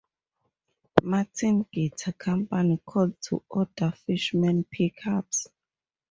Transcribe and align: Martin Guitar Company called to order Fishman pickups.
Martin 1.03 1.67
Guitar 1.71 2.13
Company 2.13 2.81
called 2.83 3.21
to 3.21 3.43
order 3.51 3.91
Fishman 4.03 4.63
pickups. 4.63 5.45